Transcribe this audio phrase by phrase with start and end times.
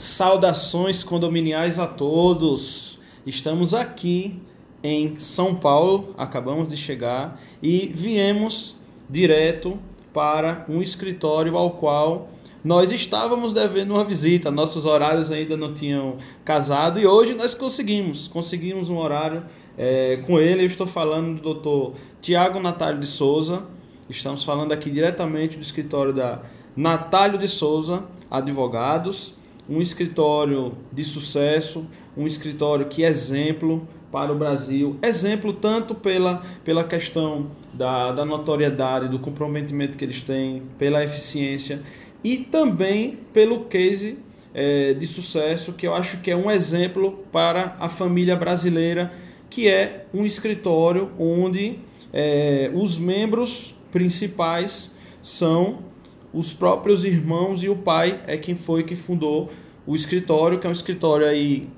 [0.00, 2.98] Saudações condominiais a todos.
[3.26, 4.40] Estamos aqui
[4.82, 8.78] em São Paulo, acabamos de chegar e viemos
[9.10, 9.78] direto
[10.10, 12.30] para um escritório ao qual
[12.64, 18.26] nós estávamos devendo uma visita, nossos horários ainda não tinham casado e hoje nós conseguimos,
[18.26, 19.44] conseguimos um horário
[19.76, 20.62] é, com ele.
[20.62, 21.92] Eu estou falando do doutor
[22.22, 23.64] Tiago Natália de Souza,
[24.08, 26.40] estamos falando aqui diretamente do escritório da
[26.74, 29.38] Natália de Souza Advogados
[29.70, 36.42] um escritório de sucesso, um escritório que é exemplo para o Brasil, exemplo tanto pela,
[36.64, 41.80] pela questão da, da notoriedade, do comprometimento que eles têm, pela eficiência
[42.24, 44.18] e também pelo case
[44.52, 49.12] é, de sucesso que eu acho que é um exemplo para a família brasileira,
[49.48, 51.78] que é um escritório onde
[52.12, 55.89] é, os membros principais são
[56.32, 59.50] os próprios irmãos e o pai é quem foi que fundou
[59.86, 61.68] o escritório, que é um escritório aí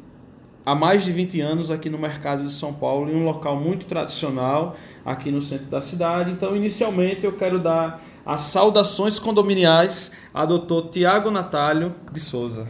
[0.64, 3.86] há mais de 20 anos aqui no mercado de São Paulo, em um local muito
[3.86, 6.30] tradicional aqui no centro da cidade.
[6.30, 12.68] Então, inicialmente, eu quero dar as saudações condominiais a doutor Tiago Natálio de Souza.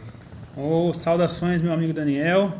[0.56, 2.52] Oh, saudações, meu amigo Daniel.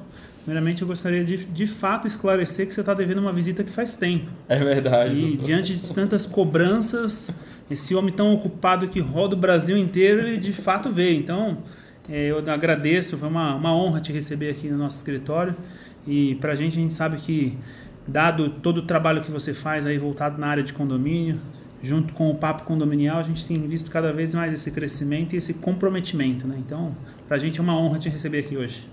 [0.45, 3.97] Primeiramente, eu gostaria de, de fato esclarecer que você está devendo uma visita que faz
[3.97, 4.29] tempo.
[4.49, 5.15] É verdade.
[5.15, 5.47] E doutor.
[5.47, 7.33] diante de tantas cobranças,
[7.71, 11.17] esse homem tão ocupado que roda o Brasil inteiro, ele de fato veio.
[11.17, 11.59] Então,
[12.09, 15.55] é, eu agradeço, foi uma, uma honra te receber aqui no nosso escritório.
[16.07, 17.57] E para a gente, a gente sabe que,
[18.07, 21.39] dado todo o trabalho que você faz aí voltado na área de condomínio,
[21.81, 25.37] junto com o Papo Condominial, a gente tem visto cada vez mais esse crescimento e
[25.37, 26.49] esse comprometimento.
[26.49, 26.57] Né?
[26.59, 26.97] Então,
[27.29, 28.85] para a gente é uma honra te receber aqui hoje.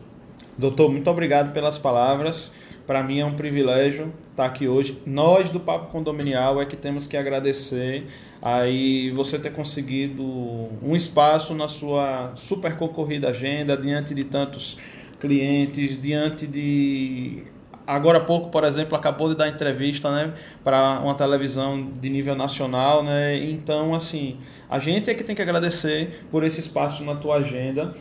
[0.59, 2.51] Doutor, muito obrigado pelas palavras.
[2.85, 5.01] Para mim é um privilégio estar aqui hoje.
[5.05, 8.07] Nós do Papo Condominial é que temos que agradecer
[8.41, 14.77] aí você ter conseguido um espaço na sua super concorrida agenda diante de tantos
[15.17, 17.43] clientes, diante de
[17.87, 22.35] agora há pouco, por exemplo, acabou de dar entrevista, né, para uma televisão de nível
[22.35, 23.37] nacional, né?
[23.37, 24.35] Então, assim,
[24.69, 27.95] a gente é que tem que agradecer por esse espaço na tua agenda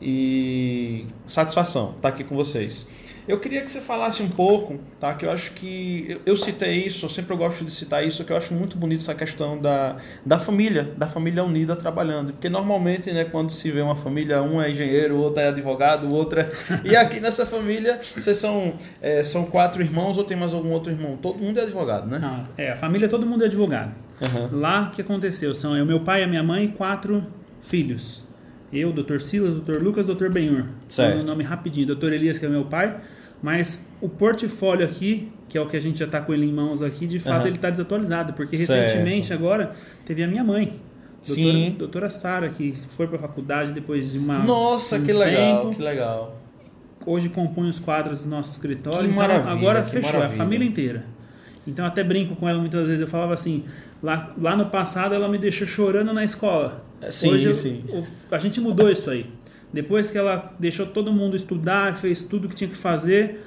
[0.00, 2.86] e satisfação estar aqui com vocês.
[3.28, 5.14] Eu queria que você falasse um pouco, tá?
[5.14, 8.32] Que eu acho que eu, eu citei isso, eu sempre gosto de citar isso, que
[8.32, 13.12] eu acho muito bonito essa questão da, da família, da família unida trabalhando, porque normalmente,
[13.12, 16.40] né, quando se vê uma família, um é engenheiro, o outro é advogado, o outro
[16.40, 16.50] é...
[16.82, 20.90] e aqui nessa família vocês são é, são quatro irmãos ou tem mais algum outro
[20.90, 21.16] irmão?
[21.16, 22.18] Todo mundo é advogado, né?
[22.18, 23.94] Não, é a família todo mundo é advogado.
[24.20, 24.58] Uhum.
[24.58, 27.24] Lá o que aconteceu são eu, meu pai, a minha mãe e quatro
[27.60, 28.24] filhos.
[28.72, 30.64] Eu, doutor Silas, doutor Lucas, doutor Benhur.
[30.88, 31.22] Certo.
[31.22, 31.86] O nome rapidinho.
[31.86, 33.00] Doutor Elias, que é meu pai.
[33.42, 36.52] Mas o portfólio aqui, que é o que a gente já está com ele em
[36.52, 37.46] mãos aqui, de fato uhum.
[37.48, 38.32] ele está desatualizado.
[38.34, 39.40] Porque recentemente, certo.
[39.40, 39.72] agora,
[40.04, 40.80] teve a minha mãe.
[41.26, 41.74] Doutora, Sim.
[41.78, 44.38] Doutora Sara, que foi para a faculdade depois de uma.
[44.38, 45.76] Nossa, um que legal, tempo.
[45.76, 46.40] que legal.
[47.04, 49.08] Hoje compõe os quadros do nosso escritório.
[49.08, 50.34] Que então, agora fechou, maravilha.
[50.34, 51.06] a família inteira.
[51.66, 53.00] Então até brinco com ela muitas vezes.
[53.00, 53.64] Eu falava assim,
[54.02, 56.84] lá, lá no passado ela me deixou chorando na escola.
[57.08, 57.84] Sim, Hoje sim.
[58.30, 59.26] A gente mudou isso aí.
[59.72, 63.40] Depois que ela deixou todo mundo estudar, fez tudo que tinha que fazer,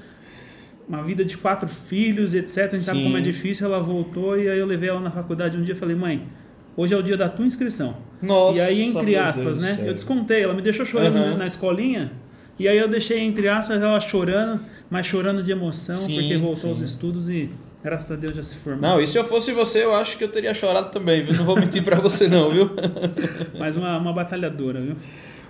[0.88, 2.58] uma vida de quatro filhos, etc.
[2.58, 2.86] A gente sim.
[2.86, 3.68] sabe como é difícil.
[3.68, 6.28] Ela voltou e aí eu levei ela na faculdade um dia e falei, mãe,
[6.76, 7.98] hoje é o dia da tua inscrição.
[8.22, 9.80] Nossa, e aí, entre aspas, né?
[9.84, 11.38] Eu descontei, ela me deixou chorando uhum.
[11.38, 12.12] na escolinha.
[12.58, 16.56] E aí eu deixei, entre aspas, ela chorando, mas chorando de emoção, sim, porque voltou
[16.56, 16.70] sim.
[16.70, 17.50] aos estudos e
[17.84, 18.82] Graças a Deus já se formou.
[18.82, 21.36] Não, e se eu fosse você, eu acho que eu teria chorado também, viu?
[21.36, 22.70] Não vou mentir para você não, viu?
[23.60, 24.96] Mas uma, uma batalhadora, viu?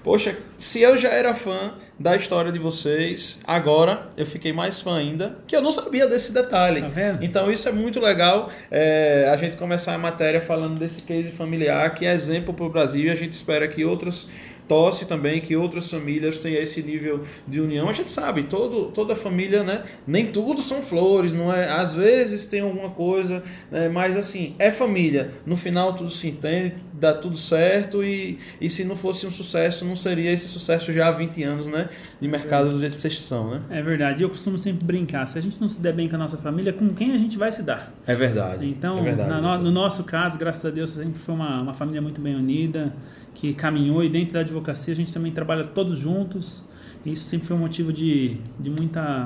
[0.04, 4.98] Poxa, se eu já era fã da história de vocês, agora eu fiquei mais fã
[4.98, 6.82] ainda, que eu não sabia desse detalhe.
[6.82, 7.24] Tá vendo?
[7.24, 11.94] Então isso é muito legal, é, a gente começar a matéria falando desse case familiar,
[11.94, 14.30] que é exemplo para o Brasil, e a gente espera que outras
[14.68, 17.90] torce também que outras famílias tenham esse nível de união.
[17.90, 19.84] A gente sabe, todo, toda família, né?
[20.06, 21.70] Nem tudo são flores, não é?
[21.70, 23.90] Às vezes tem alguma coisa, né?
[23.90, 25.32] mas assim, é família.
[25.46, 29.84] No final tudo se entende, dá tudo certo e, e se não fosse um sucesso,
[29.84, 31.90] não seria esse sucesso já há 20 anos, né?
[32.22, 32.80] De mercado é.
[32.80, 33.62] de exceção, né?
[33.70, 34.22] É verdade.
[34.22, 36.72] Eu costumo sempre brincar, se a gente não se der bem com a nossa família,
[36.72, 37.92] com quem a gente vai se dar?
[38.06, 38.68] É verdade.
[38.68, 42.02] Então, é verdade, na, no nosso caso, graças a Deus, sempre foi uma, uma família
[42.02, 42.94] muito bem unida,
[43.34, 46.64] que caminhou e dentro da advocacia a gente também trabalha todos juntos.
[47.06, 49.26] E isso sempre foi um motivo de, de muita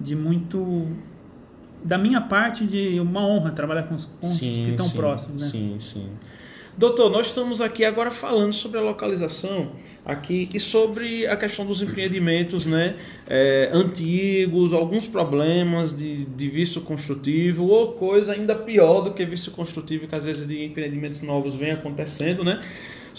[0.00, 0.88] de muito
[1.84, 5.42] da minha parte de uma honra trabalhar com os, com sim, que estão sim, próximos,
[5.42, 5.48] né?
[5.48, 6.08] Sim, sim.
[6.78, 9.72] Doutor, nós estamos aqui agora falando sobre a localização
[10.04, 12.96] aqui e sobre a questão dos empreendimentos né,
[13.28, 19.52] é, antigos, alguns problemas de, de vício construtivo ou coisa ainda pior do que vício
[19.52, 22.60] construtivo que às vezes de empreendimentos novos vem acontecendo, né?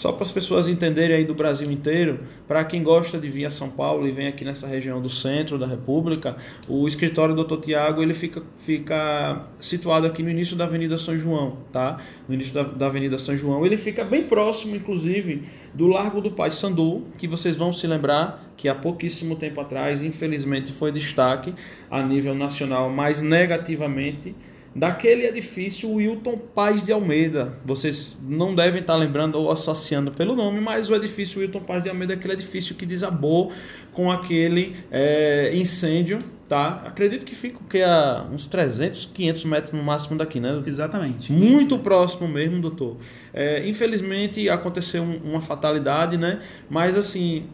[0.02, 3.50] Só para as pessoas entenderem aí do Brasil inteiro, para quem gosta de vir a
[3.50, 6.36] São Paulo e vem aqui nessa região do centro da República,
[6.68, 7.60] o escritório do Dr.
[7.60, 11.98] Tiago ele fica, fica situado aqui no início da Avenida São João, tá?
[12.26, 13.64] No início da, da Avenida São João.
[13.64, 18.52] Ele fica bem próximo, inclusive, do Largo do Pai Sandu, que vocês vão se lembrar
[18.56, 21.54] que há pouquíssimo tempo atrás, infelizmente, foi destaque
[21.88, 24.34] a nível nacional, mas negativamente
[24.74, 27.58] daquele edifício Wilton Paz de Almeida.
[27.64, 31.90] Vocês não devem estar lembrando ou associando pelo nome, mas o edifício Wilton Paz de
[31.90, 33.52] Almeida é aquele edifício que desabou
[33.92, 36.82] com aquele é, incêndio, tá?
[36.86, 40.62] Acredito que fica que a uns 300, 500 metros no máximo daqui, né?
[40.66, 41.30] Exatamente.
[41.30, 42.96] Muito próximo mesmo, doutor.
[43.34, 46.40] É, infelizmente aconteceu uma fatalidade, né?
[46.70, 47.46] Mas assim,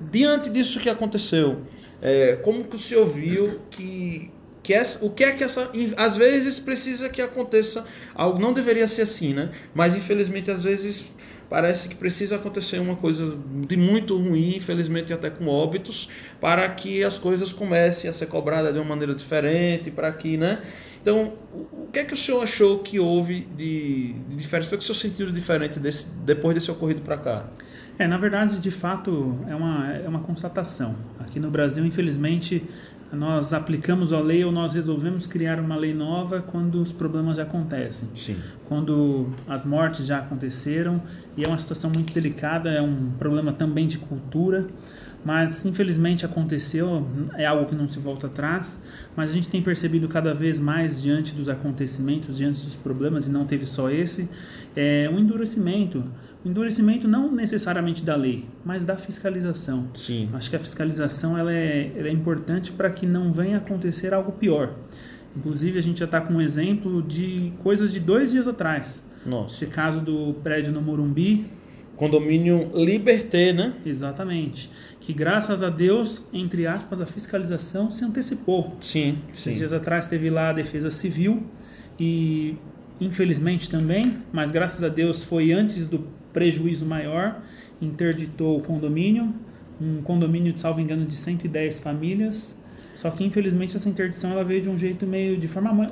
[0.00, 1.62] diante disso que aconteceu,
[2.00, 4.30] é, como que o senhor viu que
[4.62, 5.70] que essa, o que é que essa.
[5.96, 9.50] Às vezes precisa que aconteça algo, não deveria ser assim, né?
[9.74, 11.10] Mas infelizmente às vezes
[11.52, 13.36] parece que precisa acontecer uma coisa
[13.68, 16.08] de muito ruim, infelizmente até com óbitos,
[16.40, 20.62] para que as coisas comecem a ser cobradas de uma maneira diferente, para que, né?
[21.02, 24.68] Então, o que é que o senhor achou que houve de, de diferente?
[24.68, 27.50] Foi que o senhor sentiu de diferente desse, depois desse ocorrido para cá?
[27.98, 30.96] É, na verdade, de fato, é uma, é uma constatação.
[31.20, 32.64] Aqui no Brasil, infelizmente,
[33.12, 37.42] nós aplicamos a lei ou nós resolvemos criar uma lei nova quando os problemas já
[37.42, 38.08] acontecem.
[38.14, 38.36] Sim.
[38.64, 41.00] Quando as mortes já aconteceram
[41.36, 44.66] e é uma situação muito delicada, é um problema também de cultura,
[45.24, 48.82] mas infelizmente aconteceu, é algo que não se volta atrás,
[49.16, 53.30] mas a gente tem percebido cada vez mais diante dos acontecimentos, diante dos problemas, e
[53.30, 54.28] não teve só esse,
[54.74, 56.04] é, um endurecimento
[56.44, 59.88] endurecimento não necessariamente da lei, mas da fiscalização.
[59.94, 60.28] Sim.
[60.32, 64.32] Acho que a fiscalização ela é, ela é importante para que não venha acontecer algo
[64.32, 64.74] pior.
[65.36, 69.04] Inclusive, a gente já está com um exemplo de coisas de dois dias atrás.
[69.24, 69.54] Nossa.
[69.54, 71.46] Esse caso do prédio no Morumbi.
[71.96, 73.74] Condomínio Liberté, né?
[73.84, 74.70] Exatamente.
[75.00, 78.76] Que graças a Deus, entre aspas, a fiscalização se antecipou.
[78.80, 79.58] Sim, Esses sim.
[79.58, 81.42] dias atrás teve lá a Defesa Civil
[81.98, 82.56] e,
[83.00, 87.42] infelizmente também, mas graças a Deus foi antes do prejuízo maior,
[87.80, 89.34] interditou o condomínio,
[89.80, 92.56] um condomínio de salvo engano de 110 famílias.
[92.94, 95.86] Só que infelizmente essa interdição ela veio de um jeito meio de forma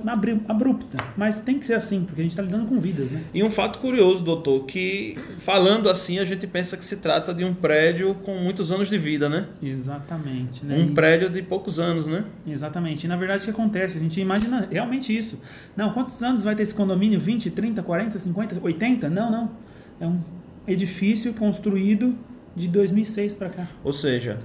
[0.46, 3.24] abrupta, mas tem que ser assim, porque a gente está lidando com vidas, né?
[3.32, 7.44] E um fato curioso, doutor, que falando assim a gente pensa que se trata de
[7.44, 9.46] um prédio com muitos anos de vida, né?
[9.62, 10.76] Exatamente, né?
[10.76, 12.24] Um prédio de poucos anos, né?
[12.46, 13.04] Exatamente.
[13.04, 13.96] E na verdade o que acontece?
[13.96, 15.38] A gente imagina realmente isso.
[15.76, 17.18] Não, quantos anos vai ter esse condomínio?
[17.18, 19.10] 20, 30, 40, 50, 80?
[19.10, 19.50] Não, não.
[20.00, 20.20] É um
[20.66, 22.16] edifício construído
[22.54, 23.68] de 2006 para cá.
[23.82, 24.38] Ou seja,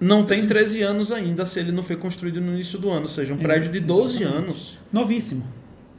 [0.00, 3.08] não tem 13 anos ainda se ele não foi construído no início do ano, ou
[3.08, 4.42] seja, um prédio de 12 exatamente.
[4.42, 4.78] anos.
[4.92, 5.44] Novíssimo.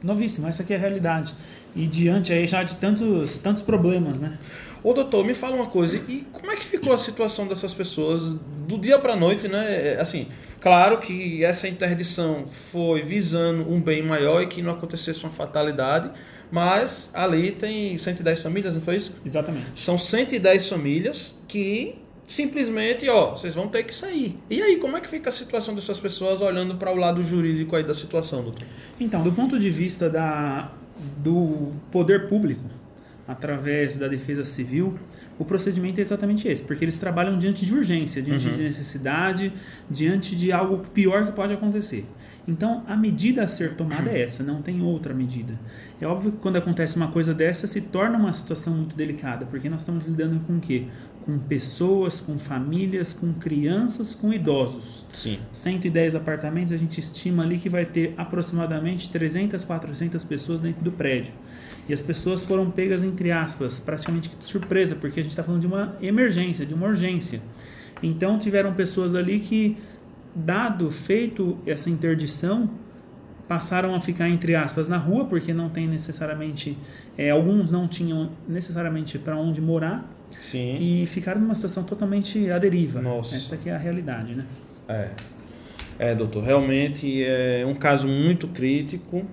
[0.02, 1.32] Novíssimo, essa aqui é a realidade.
[1.76, 4.36] E diante aí já de tantos, tantos problemas, né?
[4.82, 8.34] Ô doutor, me fala uma coisa, e como é que ficou a situação dessas pessoas
[8.66, 9.92] do dia para noite, né?
[9.94, 10.26] É, Assim,
[10.60, 16.10] claro que essa interdição foi visando um bem maior e que não acontecesse uma fatalidade,
[16.50, 19.14] mas ali tem 110 famílias, não foi isso?
[19.24, 19.66] Exatamente.
[19.76, 24.38] São 110 famílias que simplesmente, ó, vocês vão ter que sair.
[24.48, 27.76] E aí, como é que fica a situação dessas pessoas olhando para o lado jurídico
[27.76, 28.66] aí da situação, doutor?
[29.00, 30.72] Então, do ponto de vista da,
[31.18, 32.64] do poder público,
[33.26, 34.98] através da defesa civil,
[35.42, 39.52] o procedimento é exatamente esse, porque eles trabalham diante de urgência, diante de necessidade,
[39.90, 42.06] diante de algo pior que pode acontecer.
[42.46, 45.58] Então, a medida a ser tomada é essa, não tem outra medida.
[46.00, 49.68] É óbvio que quando acontece uma coisa dessa, se torna uma situação muito delicada, porque
[49.68, 50.86] nós estamos lidando com o quê?
[51.24, 55.06] Com pessoas, com famílias, com crianças, com idosos.
[55.12, 55.38] Sim.
[55.52, 60.90] 110 apartamentos, a gente estima ali que vai ter aproximadamente 300, 400 pessoas dentro do
[60.90, 61.34] prédio.
[61.88, 65.60] E as pessoas foram pegas, entre aspas, praticamente de surpresa, porque a gente está falando
[65.60, 67.40] de uma emergência, de uma urgência.
[68.02, 69.76] Então, tiveram pessoas ali que,
[70.34, 72.70] dado feito essa interdição,
[73.46, 76.76] passaram a ficar, entre aspas, na rua, porque não tem necessariamente.
[77.16, 80.10] é, alguns não tinham necessariamente para onde morar
[80.40, 80.78] Sim.
[80.80, 83.00] e ficaram numa situação totalmente à deriva.
[83.00, 83.36] Nossa.
[83.36, 84.44] Essa que é a realidade, né?
[84.88, 85.10] É.
[85.98, 89.24] É, doutor, realmente é um caso muito crítico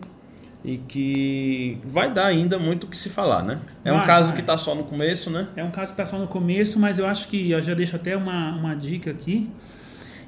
[0.63, 3.59] e que vai dar ainda muito o que se falar, né?
[3.83, 4.35] É um Vai, caso vai.
[4.35, 5.47] que está só no começo, né?
[5.55, 7.95] É um caso que está só no começo, mas eu acho que eu já deixo
[7.95, 9.49] até uma, uma dica aqui.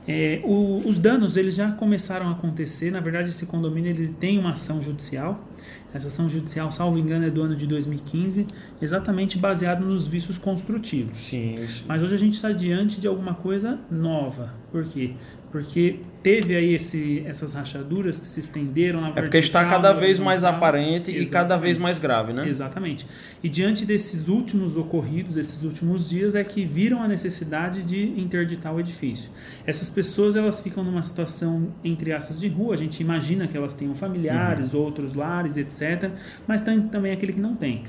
[0.08, 2.90] É, o- os danos eles já começaram a acontecer.
[2.92, 5.48] Na verdade, esse condomínio ele tem uma ação judicial.
[5.94, 8.48] Essa ação judicial, salvo engano, é do ano de 2015,
[8.82, 11.18] exatamente baseado nos vícios construtivos.
[11.20, 11.56] Sim.
[11.56, 11.84] isso.
[11.88, 14.54] Mas hoje a gente está diante de alguma coisa nova.
[14.72, 15.14] Por quê?
[15.52, 20.18] porque teve aí esse, essas rachaduras que se estenderam na É porque está cada vez
[20.18, 21.80] mais aparente e cada vez Exatamente.
[21.80, 22.48] mais grave, né?
[22.48, 23.06] Exatamente.
[23.44, 28.74] E diante desses últimos ocorridos, esses últimos dias, é que viram a necessidade de interditar
[28.74, 29.30] o edifício.
[29.66, 32.74] Essas pessoas elas ficam numa situação entre aspas de rua.
[32.74, 36.12] A gente imagina que elas tenham familiares, outros lares, etc.
[36.48, 37.84] Mas tem também aquele que não tem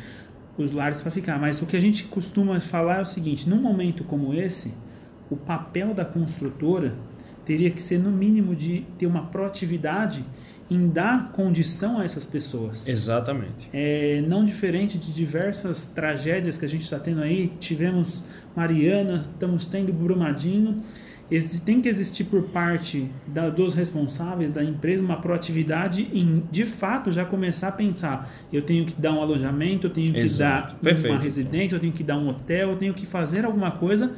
[0.59, 1.39] os lares para ficar.
[1.39, 4.75] Mas o que a gente costuma falar é o seguinte: num momento como esse,
[5.33, 6.95] o papel da construtora
[7.45, 10.25] teria que ser no mínimo de ter uma proatividade
[10.73, 12.89] em dar condição a essas pessoas.
[12.89, 13.69] Exatamente.
[13.73, 18.23] É, não diferente de diversas tragédias que a gente está tendo aí, tivemos
[18.57, 20.83] Mariana, estamos tendo Brumadinho.
[21.65, 27.11] Tem que existir por parte da- dos responsáveis da empresa uma proatividade em, de fato,
[27.11, 30.75] já começar a pensar: eu tenho que dar um alojamento, eu tenho que Exato.
[30.75, 31.15] dar Perfeito.
[31.15, 34.13] uma residência, eu tenho que dar um hotel, eu tenho que fazer alguma coisa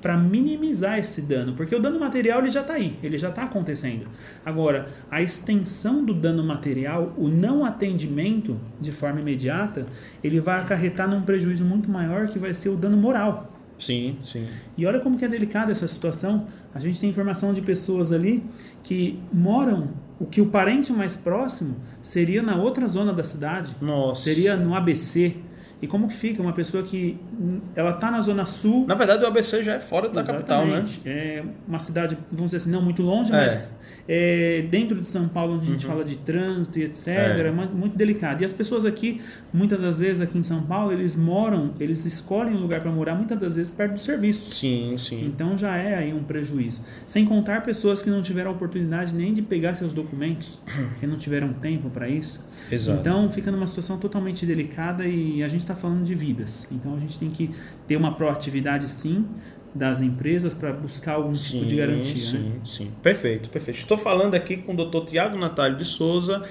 [0.00, 3.42] para minimizar esse dano, porque o dano material ele já está aí, ele já está
[3.42, 4.06] acontecendo.
[4.46, 9.86] Agora, a extensão do dano material, o não atendimento de forma imediata,
[10.22, 13.50] ele vai acarretar num prejuízo muito maior que vai ser o dano moral.
[13.78, 14.46] Sim, sim.
[14.76, 16.46] E olha como que é delicada essa situação.
[16.74, 18.44] A gente tem informação de pessoas ali
[18.82, 19.88] que moram,
[20.18, 24.22] o que o parente mais próximo seria na outra zona da cidade, Nossa.
[24.24, 25.36] seria no ABC.
[25.82, 29.24] E como que fica uma pessoa que hum, ela tá na zona sul, Na verdade,
[29.24, 30.84] o ABC já é fora da capital, né?
[31.06, 33.36] É uma cidade, vamos dizer assim, não muito longe, É.
[33.36, 33.42] Uhum.
[33.44, 33.74] mas
[34.08, 37.40] é, dentro de São Paulo, onde a gente fala de trânsito e etc., É.
[37.46, 38.42] é, mu- muito delicado.
[38.42, 39.20] E as pessoas aqui,
[39.52, 43.14] muitas das vezes aqui em São Paulo, eles moram, eles escolhem um lugar para morar,
[43.14, 44.50] muitas das vezes perto do serviço.
[44.50, 45.24] Sim, sim.
[45.26, 46.82] Então já é aí um prejuízo.
[47.06, 50.60] Sem contar pessoas que não tiveram oportunidade nem de pegar seus documentos,
[50.98, 52.40] que não tiveram tempo para isso.
[52.70, 52.98] Exato.
[53.00, 56.66] Então fica numa situação totalmente delicada e a gente está falando de vidas.
[56.70, 57.50] Então a gente tem que
[57.86, 59.26] ter uma proatividade sim
[59.74, 62.16] das empresas para buscar algum tipo de garantia.
[62.16, 62.60] Sim, né?
[62.64, 62.90] sim.
[63.02, 63.78] Perfeito, perfeito.
[63.78, 65.04] Estou falando aqui com o Dr.
[65.06, 66.42] Tiago Natália de Souza,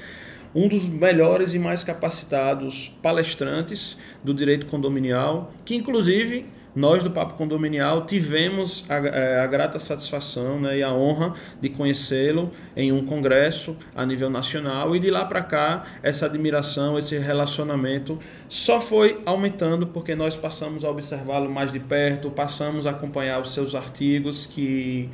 [0.56, 6.46] um dos melhores e mais capacitados palestrantes do direito condominial, que inclusive
[6.76, 11.70] nós do Papo Condominial tivemos a, eh, a grata satisfação né, e a honra de
[11.70, 14.96] conhecê-lo em um congresso a nível nacional.
[14.96, 20.84] E de lá para cá essa admiração, esse relacionamento só foi aumentando porque nós passamos
[20.84, 25.10] a observá-lo mais de perto, passamos a acompanhar os seus artigos que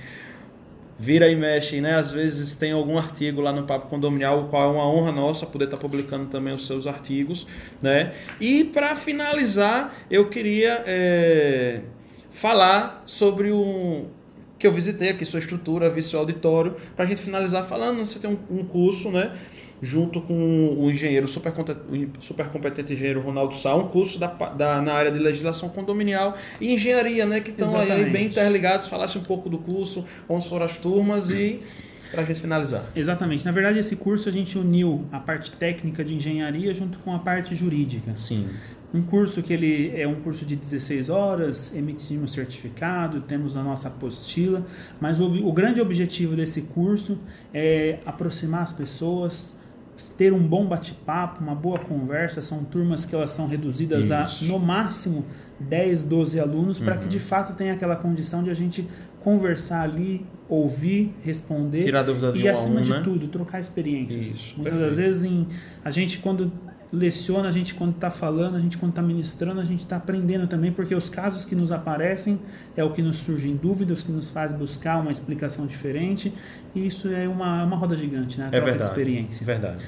[0.97, 1.95] vira e mexe, né?
[1.95, 5.45] Às vezes tem algum artigo lá no Papo Condominial, o qual é uma honra nossa
[5.45, 7.45] poder estar publicando também os seus artigos,
[7.81, 8.13] né?
[8.39, 11.81] E para finalizar, eu queria é,
[12.31, 14.05] falar sobre o
[14.57, 18.29] que eu visitei aqui, sua estrutura, Vício Auditório, para a gente finalizar falando, você tem
[18.29, 19.37] um, um curso, né?
[19.81, 21.53] Junto com o engenheiro super,
[22.19, 26.73] super competente engenheiro Ronaldo Sá, um curso da, da, na área de legislação condominial e
[26.73, 27.39] engenharia, né?
[27.41, 28.87] Que estão aí bem interligados.
[28.87, 31.61] Falasse um pouco do curso, onde foram as turmas e
[32.11, 32.85] para a gente finalizar.
[32.95, 33.45] Exatamente.
[33.45, 37.19] Na verdade, esse curso a gente uniu a parte técnica de engenharia junto com a
[37.19, 38.13] parte jurídica.
[38.15, 38.47] Sim.
[38.93, 43.89] Um curso que ele é um curso de 16 horas, emitimos certificado, temos a nossa
[43.89, 44.65] apostila,
[45.01, 47.19] mas o, o grande objetivo desse curso
[47.53, 49.53] é aproximar as pessoas,
[50.17, 52.41] ter um bom bate-papo, uma boa conversa.
[52.41, 54.45] São turmas que elas são reduzidas a Isso.
[54.45, 55.25] no máximo
[55.59, 58.87] 10, 12 alunos, para que de fato tenha aquela condição de a gente
[59.21, 63.01] conversar ali, ouvir, responder Tirar dúvida de e um a acima um, de né?
[63.03, 64.25] tudo, trocar experiências.
[64.25, 64.87] Isso, Muitas perfeito.
[64.87, 65.47] das vezes em,
[65.83, 66.51] a gente quando
[66.93, 70.47] leciona, a gente quando está falando, a gente quando está ministrando, a gente está aprendendo
[70.47, 72.39] também, porque os casos que nos aparecem
[72.77, 76.33] é o que nos surgem dúvidas, que nos faz buscar uma explicação diferente,
[76.73, 78.45] e isso é uma, uma roda gigante, né?
[78.45, 78.89] A É troca de verdade.
[78.91, 79.45] experiência.
[79.45, 79.85] Verdade.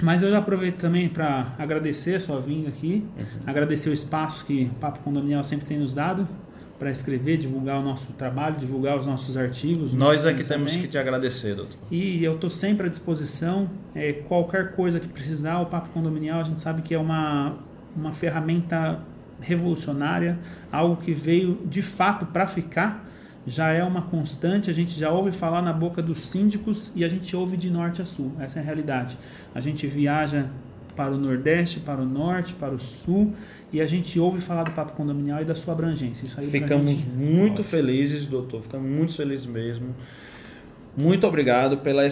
[0.00, 3.24] Mas eu já aproveito também para agradecer a sua vinda aqui, Uhum.
[3.46, 6.26] agradecer o espaço que o Papo Condominial sempre tem nos dado
[6.78, 9.90] para escrever, divulgar o nosso trabalho, divulgar os nossos artigos.
[9.90, 11.76] os Nós nossos é temos que te agradecer, doutor.
[11.90, 13.68] E eu estou sempre à disposição.
[13.94, 17.56] É, qualquer coisa que precisar, o Papo Condominial, a gente sabe que é uma,
[17.96, 19.00] uma ferramenta
[19.40, 20.38] revolucionária,
[20.70, 23.06] algo que veio de fato para ficar.
[23.46, 27.08] Já é uma constante, a gente já ouve falar na boca dos síndicos e a
[27.08, 28.32] gente ouve de norte a sul.
[28.38, 29.16] Essa é a realidade.
[29.54, 30.50] A gente viaja
[30.98, 33.32] para o Nordeste, para o Norte, para o Sul
[33.72, 36.26] e a gente ouve falar do Papo Condominial e da sua abrangência.
[36.26, 38.62] Isso aí Ficamos gente- muito felizes, doutor.
[38.62, 39.94] Ficamos muito felizes mesmo.
[41.00, 42.02] Muito obrigado pela,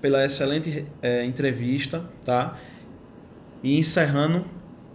[0.00, 2.56] pela excelente eh, entrevista, tá?
[3.62, 4.46] E encerrando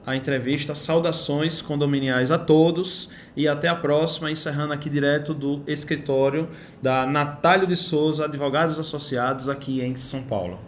[0.04, 6.48] a entrevista, saudações condominiais a todos e até a próxima, encerrando aqui direto do escritório
[6.82, 10.60] da Natálio de Souza, Advogados Associados aqui em São Paulo.